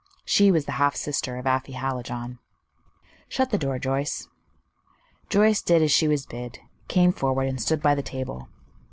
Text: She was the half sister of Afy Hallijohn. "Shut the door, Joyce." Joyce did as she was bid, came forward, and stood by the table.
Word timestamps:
She 0.25 0.49
was 0.49 0.65
the 0.65 0.71
half 0.81 0.95
sister 0.95 1.37
of 1.37 1.45
Afy 1.45 1.73
Hallijohn. 1.73 2.39
"Shut 3.29 3.51
the 3.51 3.59
door, 3.59 3.77
Joyce." 3.77 4.27
Joyce 5.29 5.61
did 5.61 5.83
as 5.83 5.91
she 5.91 6.07
was 6.07 6.25
bid, 6.25 6.57
came 6.87 7.13
forward, 7.13 7.47
and 7.47 7.61
stood 7.61 7.83
by 7.83 7.93
the 7.93 8.01
table. 8.01 8.49